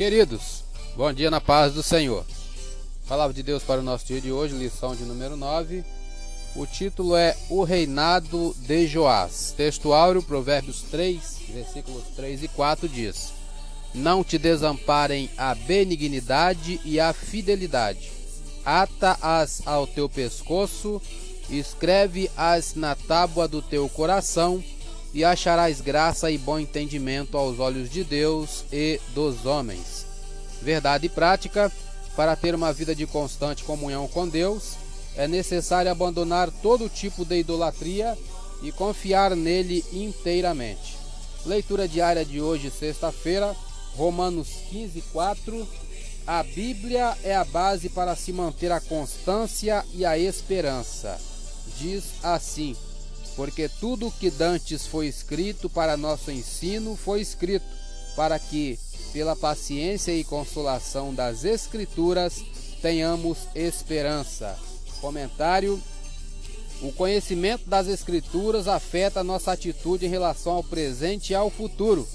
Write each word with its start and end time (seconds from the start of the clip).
Queridos, 0.00 0.64
bom 0.96 1.12
dia 1.12 1.30
na 1.30 1.42
paz 1.42 1.74
do 1.74 1.82
Senhor. 1.82 2.24
Palavra 3.06 3.34
de 3.34 3.42
Deus 3.42 3.62
para 3.62 3.82
o 3.82 3.84
nosso 3.84 4.06
dia 4.06 4.18
de 4.18 4.32
hoje, 4.32 4.54
lição 4.54 4.96
de 4.96 5.04
número 5.04 5.36
9. 5.36 5.84
O 6.56 6.64
título 6.64 7.14
é 7.14 7.36
O 7.50 7.64
Reinado 7.64 8.56
de 8.60 8.86
Joás. 8.86 9.52
Texto 9.54 9.92
áureo, 9.92 10.22
Provérbios 10.22 10.80
3, 10.90 11.40
versículos 11.50 12.02
3 12.16 12.44
e 12.44 12.48
4 12.48 12.88
diz: 12.88 13.30
Não 13.94 14.24
te 14.24 14.38
desamparem 14.38 15.28
a 15.36 15.54
benignidade 15.54 16.80
e 16.82 16.98
a 16.98 17.12
fidelidade. 17.12 18.10
Ata-as 18.64 19.60
ao 19.66 19.86
teu 19.86 20.08
pescoço, 20.08 20.98
escreve-as 21.50 22.74
na 22.74 22.94
tábua 22.94 23.46
do 23.46 23.60
teu 23.60 23.86
coração 23.86 24.64
e 25.12 25.24
acharás 25.24 25.80
graça 25.80 26.30
e 26.30 26.38
bom 26.38 26.58
entendimento 26.58 27.36
aos 27.36 27.58
olhos 27.58 27.90
de 27.90 28.04
Deus 28.04 28.64
e 28.72 29.00
dos 29.14 29.44
homens. 29.44 30.06
Verdade 30.62 31.08
prática: 31.08 31.70
para 32.14 32.36
ter 32.36 32.54
uma 32.54 32.72
vida 32.72 32.94
de 32.94 33.06
constante 33.06 33.64
comunhão 33.64 34.06
com 34.08 34.28
Deus, 34.28 34.74
é 35.16 35.26
necessário 35.26 35.90
abandonar 35.90 36.50
todo 36.62 36.88
tipo 36.88 37.24
de 37.24 37.38
idolatria 37.38 38.16
e 38.62 38.70
confiar 38.70 39.34
nele 39.34 39.84
inteiramente. 39.92 40.96
Leitura 41.46 41.88
diária 41.88 42.24
de 42.24 42.40
hoje, 42.40 42.70
sexta-feira, 42.70 43.56
Romanos 43.96 44.48
15, 44.68 45.02
4. 45.12 45.68
A 46.26 46.42
Bíblia 46.42 47.16
é 47.24 47.34
a 47.34 47.44
base 47.44 47.88
para 47.88 48.14
se 48.14 48.32
manter 48.32 48.70
a 48.70 48.80
constância 48.80 49.84
e 49.94 50.04
a 50.04 50.18
esperança. 50.18 51.18
Diz 51.78 52.04
assim: 52.22 52.76
porque 53.36 53.68
tudo 53.68 54.08
o 54.08 54.12
que 54.12 54.30
dantes 54.30 54.86
foi 54.86 55.06
escrito 55.06 55.68
para 55.68 55.96
nosso 55.96 56.30
ensino 56.30 56.96
foi 56.96 57.20
escrito 57.20 57.66
para 58.16 58.38
que, 58.38 58.78
pela 59.12 59.36
paciência 59.36 60.12
e 60.12 60.24
consolação 60.24 61.14
das 61.14 61.44
Escrituras, 61.44 62.44
tenhamos 62.82 63.38
esperança. 63.54 64.58
Comentário: 65.00 65.80
O 66.82 66.92
conhecimento 66.92 67.68
das 67.68 67.86
Escrituras 67.86 68.68
afeta 68.68 69.24
nossa 69.24 69.52
atitude 69.52 70.06
em 70.06 70.10
relação 70.10 70.52
ao 70.52 70.64
presente 70.64 71.30
e 71.30 71.34
ao 71.34 71.50
futuro. 71.50 72.06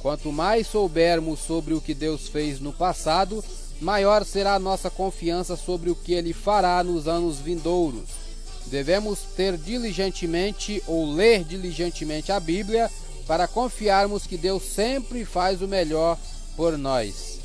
Quanto 0.00 0.32
mais 0.32 0.66
soubermos 0.66 1.38
sobre 1.38 1.74
o 1.74 1.80
que 1.80 1.94
Deus 1.94 2.26
fez 2.26 2.58
no 2.58 2.72
passado, 2.72 3.44
maior 3.80 4.24
será 4.24 4.54
a 4.54 4.58
nossa 4.58 4.90
confiança 4.90 5.56
sobre 5.56 5.90
o 5.90 5.94
que 5.94 6.12
Ele 6.12 6.32
fará 6.32 6.82
nos 6.82 7.06
anos 7.06 7.38
vindouros. 7.38 8.21
Devemos 8.66 9.20
ter 9.36 9.56
diligentemente 9.56 10.82
ou 10.86 11.12
ler 11.12 11.44
diligentemente 11.44 12.32
a 12.32 12.40
Bíblia 12.40 12.90
para 13.26 13.46
confiarmos 13.46 14.26
que 14.26 14.36
Deus 14.36 14.62
sempre 14.62 15.24
faz 15.24 15.62
o 15.62 15.68
melhor 15.68 16.18
por 16.56 16.76
nós. 16.78 17.40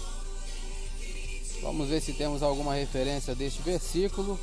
Vamos 1.62 1.90
ver 1.90 2.02
se 2.02 2.14
temos 2.14 2.44
alguma 2.44 2.74
referência 2.74 3.36
deste 3.36 3.62
versículo. 3.62 4.40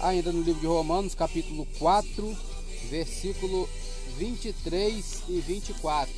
Ainda 0.00 0.32
no 0.32 0.42
livro 0.42 0.60
de 0.60 0.66
Romanos, 0.66 1.14
capítulo 1.14 1.66
4, 1.78 2.36
versículo 2.90 3.68
23 4.16 5.22
e 5.28 5.40
24. 5.40 6.12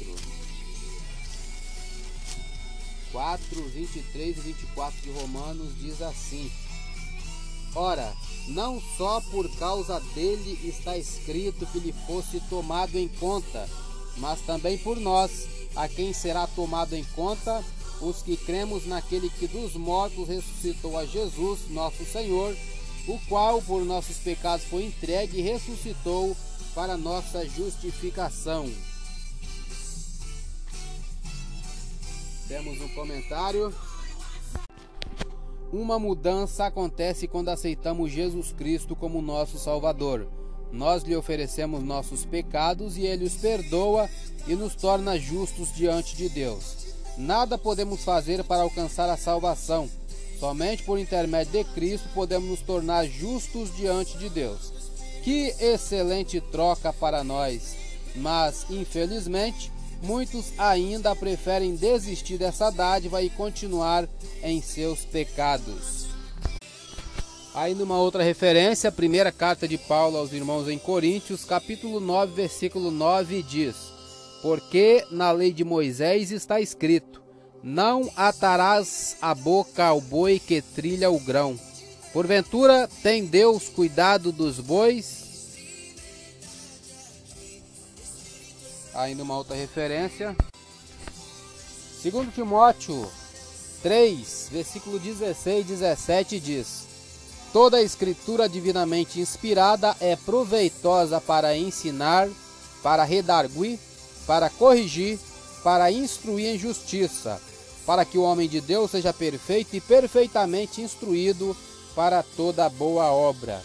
4, 3.13 3.63
23 3.69 4.37
e 4.37 4.41
24 4.41 5.01
de 5.03 5.11
Romanos 5.11 5.73
diz 5.81 6.03
assim: 6.03 6.51
Ora, 7.77 8.11
não 8.49 8.81
só 8.97 9.21
por 9.21 9.47
causa 9.59 10.01
dele 10.15 10.59
está 10.65 10.97
escrito 10.97 11.67
que 11.67 11.79
lhe 11.79 11.93
fosse 12.07 12.41
tomado 12.49 12.97
em 12.97 13.07
conta, 13.07 13.69
mas 14.17 14.41
também 14.41 14.79
por 14.79 14.99
nós, 14.99 15.47
a 15.77 15.87
quem 15.87 16.11
será 16.15 16.47
tomado 16.47 16.95
em 16.95 17.05
conta, 17.15 17.63
os 18.01 18.23
que 18.23 18.35
cremos 18.35 18.87
naquele 18.87 19.29
que 19.29 19.47
dos 19.47 19.75
mortos 19.75 20.27
ressuscitou 20.27 20.97
a 20.97 21.05
Jesus, 21.05 21.69
nosso 21.69 22.03
Senhor, 22.07 22.57
o 23.07 23.19
qual 23.29 23.61
por 23.61 23.85
nossos 23.85 24.17
pecados 24.17 24.65
foi 24.65 24.87
entregue 24.87 25.39
e 25.39 25.43
ressuscitou 25.43 26.35
para 26.75 26.97
nossa 26.97 27.47
justificação. 27.47 28.73
Temos 32.49 32.81
um 32.81 32.89
comentário. 32.89 33.75
Uma 35.73 35.99
mudança 35.99 36.67
acontece 36.67 37.27
quando 37.27 37.49
aceitamos 37.49 38.13
Jesus 38.13 38.53
Cristo 38.53 38.95
como 38.95 39.21
nosso 39.21 39.59
Salvador. 39.59 40.29
Nós 40.73 41.03
lhe 41.03 41.17
oferecemos 41.17 41.83
nossos 41.83 42.25
pecados 42.25 42.97
e 42.97 43.05
ele 43.07 43.25
os 43.25 43.35
perdoa 43.35 44.09
e 44.47 44.55
nos 44.55 44.75
torna 44.75 45.19
justos 45.19 45.75
diante 45.75 46.17
de 46.17 46.29
Deus. 46.29 46.87
Nada 47.17 47.57
podemos 47.57 48.05
fazer 48.05 48.45
para 48.45 48.63
alcançar 48.63 49.09
a 49.09 49.17
salvação. 49.17 49.89
Somente 50.39 50.83
por 50.83 50.99
intermédio 50.99 51.53
de 51.53 51.65
Cristo 51.73 52.09
podemos 52.15 52.49
nos 52.49 52.61
tornar 52.61 53.07
justos 53.07 53.75
diante 53.75 54.19
de 54.19 54.29
Deus. 54.29 54.73
Que 55.25 55.55
excelente 55.59 56.41
troca 56.41 56.93
para 56.93 57.25
nós! 57.25 57.75
Mas, 58.15 58.67
infelizmente, 58.71 59.73
muitos 60.03 60.53
ainda 60.59 61.15
preferem 61.15 61.75
desistir 61.75 62.39
dessa 62.39 62.71
dádiva 62.71 63.23
e 63.23 63.31
continuar 63.31 64.09
em 64.43 64.61
seus 64.61 65.05
pecados. 65.05 66.07
Aí 67.55 67.75
numa 67.75 67.99
outra 67.99 68.23
referência, 68.23 68.89
a 68.89 68.93
primeira 68.93 69.33
carta 69.33 69.67
de 69.67 69.79
Paulo 69.79 70.19
aos 70.19 70.33
irmãos 70.33 70.69
em 70.69 70.79
Coríntios, 70.79 71.45
capítulo 71.45 72.01
9, 72.01 72.35
versículo 72.35 72.91
9 72.91 73.43
diz: 73.43 73.77
Porque 74.43 75.07
na 75.11 75.31
lei 75.31 75.53
de 75.53 75.65
Moisés 75.65 76.31
está 76.31 76.61
escrito: 76.61 77.23
Não 77.63 78.11
atarás 78.15 79.17
a 79.23 79.35
boca 79.35 79.87
ao 79.87 80.03
boi 80.03 80.39
que 80.39 80.61
trilha 80.61 81.11
o 81.11 81.19
grão. 81.19 81.59
Porventura 82.13 82.89
tem 83.03 83.25
Deus 83.25 83.69
cuidado 83.69 84.31
dos 84.33 84.61
bois 84.61 85.26
ainda 88.97 89.23
uma 89.23 89.37
outra 89.37 89.55
referência. 89.55 90.37
Segundo 92.03 92.33
Timóteo 92.33 93.09
3, 93.83 94.49
versículo 94.51 94.99
16 94.99 95.61
e 95.61 95.69
17 95.69 96.41
diz: 96.41 96.87
Toda 97.53 97.77
a 97.77 97.83
escritura 97.83 98.49
divinamente 98.49 99.21
inspirada 99.21 99.95
é 100.01 100.17
proveitosa 100.17 101.21
para 101.21 101.57
ensinar, 101.57 102.29
para 102.83 103.05
redarguir, 103.05 103.79
para 104.27 104.51
corrigir, 104.51 105.19
para 105.63 105.91
instruir 105.91 106.55
em 106.55 106.59
justiça, 106.59 107.41
para 107.85 108.05
que 108.05 108.19
o 108.19 108.23
homem 108.23 108.49
de 108.49 108.61
Deus 108.61 108.91
seja 108.91 109.13
perfeito 109.13 109.75
e 109.77 109.81
perfeitamente 109.81 110.81
instruído 110.81 111.57
para 111.95 112.23
toda 112.23 112.69
boa 112.69 113.11
obra. 113.11 113.63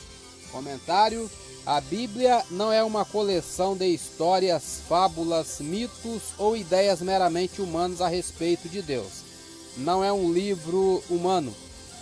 Comentário 0.51 1.29
a 1.65 1.79
Bíblia 1.79 2.43
não 2.49 2.71
é 2.71 2.83
uma 2.83 3.05
coleção 3.05 3.77
de 3.77 3.85
histórias, 3.85 4.81
fábulas, 4.89 5.59
mitos 5.59 6.21
ou 6.37 6.57
ideias 6.57 7.01
meramente 7.01 7.61
humanas 7.61 8.01
a 8.01 8.07
respeito 8.07 8.67
de 8.67 8.81
Deus. 8.81 9.21
Não 9.77 10.03
é 10.03 10.11
um 10.11 10.33
livro 10.33 11.03
humano. 11.07 11.53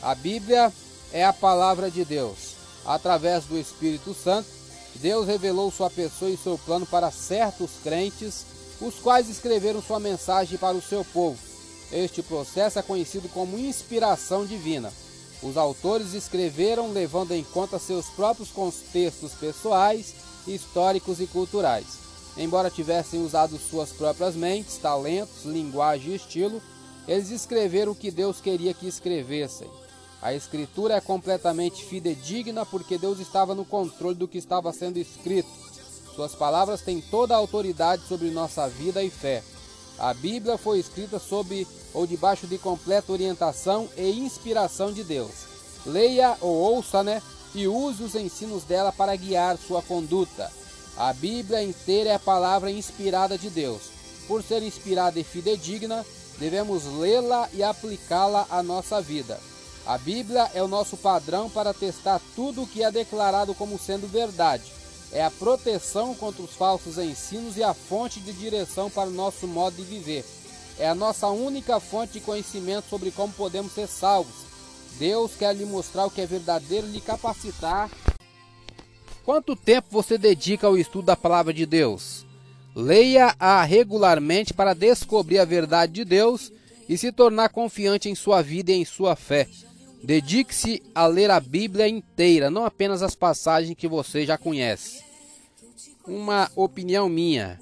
A 0.01 0.15
Bíblia 0.15 0.71
é 1.11 1.25
a 1.25 1.33
palavra 1.33 1.91
de 1.91 2.05
Deus. 2.05 2.55
Através 2.85 3.43
do 3.43 3.57
Espírito 3.57 4.13
Santo, 4.13 4.47
Deus 4.95 5.27
revelou 5.27 5.69
sua 5.69 5.89
pessoa 5.89 6.31
e 6.31 6.37
seu 6.37 6.57
plano 6.57 6.85
para 6.85 7.11
certos 7.11 7.71
crentes, 7.83 8.45
os 8.79 8.95
quais 8.95 9.29
escreveram 9.29 9.81
sua 9.81 9.99
mensagem 9.99 10.57
para 10.57 10.77
o 10.77 10.81
seu 10.81 11.03
povo. 11.03 11.37
Este 11.91 12.21
processo 12.21 12.79
é 12.79 12.81
conhecido 12.81 13.27
como 13.27 13.59
inspiração 13.59 14.45
divina. 14.45 14.91
Os 15.41 15.55
autores 15.55 16.13
escreveram 16.13 16.91
levando 16.91 17.31
em 17.31 17.43
conta 17.43 17.79
seus 17.79 18.07
próprios 18.07 18.49
contextos 18.49 19.33
pessoais, 19.33 20.13
históricos 20.45 21.21
e 21.21 21.27
culturais. 21.27 21.99
Embora 22.37 22.69
tivessem 22.69 23.23
usado 23.23 23.57
suas 23.57 23.91
próprias 23.91 24.35
mentes, 24.35 24.77
talentos, 24.77 25.45
linguagem 25.45 26.11
e 26.11 26.15
estilo, 26.15 26.61
eles 27.07 27.31
escreveram 27.31 27.93
o 27.93 27.95
que 27.95 28.11
Deus 28.11 28.41
queria 28.41 28.73
que 28.73 28.87
escrevessem. 28.87 29.69
A 30.21 30.33
escritura 30.33 30.95
é 30.95 31.01
completamente 31.01 31.85
fidedigna 31.85 32.65
porque 32.65 32.97
Deus 32.97 33.19
estava 33.19 33.55
no 33.55 33.63
controle 33.63 34.15
do 34.15 34.27
que 34.27 34.37
estava 34.37 34.71
sendo 34.73 34.97
escrito. 34.97 35.49
Suas 36.13 36.35
palavras 36.35 36.81
têm 36.81 36.99
toda 36.99 37.33
a 37.33 37.37
autoridade 37.37 38.05
sobre 38.05 38.29
nossa 38.29 38.67
vida 38.67 39.01
e 39.01 39.09
fé. 39.09 39.41
A 39.99 40.13
Bíblia 40.13 40.57
foi 40.57 40.79
escrita 40.79 41.19
sob 41.19 41.67
ou 41.93 42.07
debaixo 42.07 42.47
de 42.47 42.57
completa 42.57 43.11
orientação 43.11 43.89
e 43.97 44.09
inspiração 44.09 44.93
de 44.93 45.03
Deus. 45.03 45.31
Leia 45.85 46.37
ou 46.39 46.55
ouça, 46.55 47.03
né? 47.03 47.21
E 47.53 47.67
use 47.67 48.01
os 48.01 48.15
ensinos 48.15 48.63
dela 48.63 48.93
para 48.93 49.15
guiar 49.15 49.57
sua 49.57 49.81
conduta. 49.81 50.49
A 50.95 51.11
Bíblia 51.11 51.61
inteira 51.61 52.11
é 52.11 52.15
a 52.15 52.19
palavra 52.19 52.71
inspirada 52.71 53.37
de 53.37 53.49
Deus. 53.49 53.81
Por 54.25 54.41
ser 54.41 54.63
inspirada 54.63 55.19
e 55.19 55.23
fidedigna, 55.23 56.05
devemos 56.37 56.85
lê-la 56.85 57.49
e 57.51 57.61
aplicá-la 57.61 58.47
à 58.49 58.63
nossa 58.63 59.01
vida. 59.01 59.37
A 59.85 59.97
Bíblia 59.97 60.49
é 60.53 60.63
o 60.63 60.67
nosso 60.67 60.95
padrão 60.95 61.49
para 61.49 61.73
testar 61.73 62.21
tudo 62.35 62.63
o 62.63 62.67
que 62.67 62.83
é 62.83 62.91
declarado 62.91 63.53
como 63.53 63.77
sendo 63.77 64.07
verdade 64.07 64.79
é 65.11 65.23
a 65.23 65.31
proteção 65.31 66.13
contra 66.13 66.41
os 66.41 66.51
falsos 66.51 66.97
ensinos 66.97 67.57
e 67.57 67.63
a 67.63 67.73
fonte 67.73 68.19
de 68.19 68.31
direção 68.31 68.89
para 68.89 69.09
o 69.09 69.13
nosso 69.13 69.47
modo 69.47 69.75
de 69.75 69.83
viver. 69.83 70.23
é 70.77 70.87
a 70.87 70.95
nossa 70.95 71.27
única 71.27 71.77
fonte 71.79 72.13
de 72.13 72.19
conhecimento 72.21 72.85
sobre 72.89 73.11
como 73.11 73.33
podemos 73.33 73.73
ser 73.73 73.87
salvos. 73.87 74.47
Deus 74.97 75.31
quer 75.37 75.53
lhe 75.53 75.65
mostrar 75.65 76.05
o 76.05 76.09
que 76.09 76.21
é 76.21 76.25
verdadeiro 76.25 76.87
e 76.87 76.91
lhe 76.91 77.01
capacitar. 77.01 77.89
Quanto 79.25 79.55
tempo 79.57 79.89
você 79.91 80.17
dedica 80.17 80.67
ao 80.67 80.77
estudo 80.77 81.05
da 81.05 81.17
palavra 81.17 81.53
de 81.53 81.65
Deus? 81.65 82.25
Leia-a 82.73 83.61
regularmente 83.63 84.53
para 84.53 84.73
descobrir 84.73 85.39
a 85.39 85.45
verdade 85.45 85.93
de 85.93 86.05
Deus 86.05 86.51
e 86.87 86.97
se 86.97 87.11
tornar 87.11 87.49
confiante 87.49 88.09
em 88.09 88.15
sua 88.15 88.41
vida 88.41 88.71
e 88.71 88.75
em 88.75 88.85
sua 88.85 89.15
fé. 89.15 89.47
Dedique-se 90.03 90.81
a 90.95 91.05
ler 91.05 91.29
a 91.29 91.39
Bíblia 91.39 91.87
inteira, 91.87 92.49
não 92.49 92.65
apenas 92.65 93.01
as 93.01 93.15
passagens 93.15 93.75
que 93.75 93.87
você 93.87 94.25
já 94.25 94.37
conhece. 94.37 95.03
Uma 96.07 96.49
opinião 96.55 97.09
minha: 97.09 97.59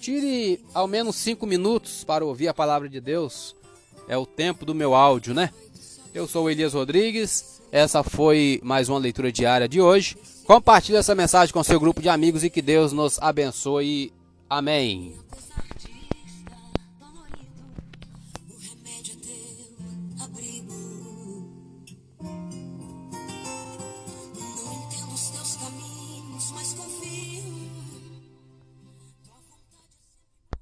tire 0.00 0.64
ao 0.72 0.88
menos 0.88 1.16
cinco 1.16 1.46
minutos 1.46 2.02
para 2.02 2.24
ouvir 2.24 2.48
a 2.48 2.54
palavra 2.54 2.88
de 2.88 3.00
Deus. 3.00 3.54
É 4.08 4.16
o 4.16 4.24
tempo 4.24 4.64
do 4.64 4.74
meu 4.74 4.94
áudio, 4.94 5.34
né? 5.34 5.50
Eu 6.14 6.26
sou 6.26 6.50
Elias 6.50 6.72
Rodrigues. 6.72 7.60
Essa 7.70 8.02
foi 8.02 8.60
mais 8.62 8.88
uma 8.88 8.98
leitura 8.98 9.30
diária 9.30 9.68
de 9.68 9.80
hoje. 9.80 10.16
Compartilhe 10.44 10.96
essa 10.96 11.14
mensagem 11.14 11.52
com 11.52 11.62
seu 11.62 11.78
grupo 11.78 12.00
de 12.00 12.08
amigos 12.08 12.44
e 12.44 12.50
que 12.50 12.62
Deus 12.62 12.92
nos 12.92 13.18
abençoe. 13.18 14.12
Amém. 14.48 15.14